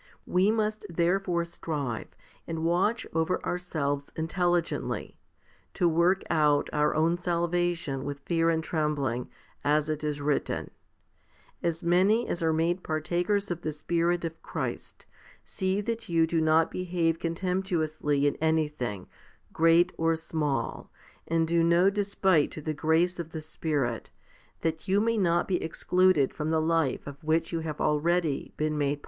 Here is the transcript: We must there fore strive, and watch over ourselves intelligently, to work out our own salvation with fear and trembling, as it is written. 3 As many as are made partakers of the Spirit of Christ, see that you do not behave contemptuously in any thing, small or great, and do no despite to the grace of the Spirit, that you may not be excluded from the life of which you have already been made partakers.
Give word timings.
We 0.25 0.49
must 0.49 0.83
there 0.89 1.19
fore 1.19 1.45
strive, 1.45 2.07
and 2.47 2.65
watch 2.65 3.05
over 3.13 3.39
ourselves 3.45 4.11
intelligently, 4.15 5.19
to 5.75 5.87
work 5.87 6.23
out 6.27 6.71
our 6.73 6.95
own 6.95 7.19
salvation 7.19 8.03
with 8.03 8.21
fear 8.21 8.49
and 8.49 8.63
trembling, 8.63 9.29
as 9.63 9.89
it 9.89 10.03
is 10.03 10.19
written. 10.19 10.71
3 11.61 11.67
As 11.69 11.83
many 11.83 12.27
as 12.27 12.41
are 12.41 12.51
made 12.51 12.81
partakers 12.81 13.51
of 13.51 13.61
the 13.61 13.71
Spirit 13.71 14.25
of 14.25 14.41
Christ, 14.41 15.05
see 15.43 15.81
that 15.81 16.09
you 16.09 16.25
do 16.25 16.41
not 16.41 16.71
behave 16.71 17.19
contemptuously 17.19 18.25
in 18.25 18.37
any 18.37 18.67
thing, 18.67 19.07
small 19.53 19.77
or 19.99 20.13
great, 20.15 20.81
and 21.27 21.47
do 21.47 21.61
no 21.63 21.91
despite 21.91 22.49
to 22.49 22.61
the 22.63 22.73
grace 22.73 23.19
of 23.19 23.33
the 23.33 23.39
Spirit, 23.39 24.09
that 24.61 24.87
you 24.87 24.99
may 24.99 25.19
not 25.19 25.47
be 25.47 25.61
excluded 25.61 26.33
from 26.33 26.49
the 26.49 26.59
life 26.59 27.05
of 27.05 27.23
which 27.23 27.51
you 27.53 27.59
have 27.59 27.79
already 27.79 28.51
been 28.57 28.75
made 28.79 28.95
partakers. 28.95 28.99